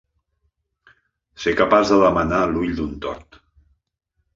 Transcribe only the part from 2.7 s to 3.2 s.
d'un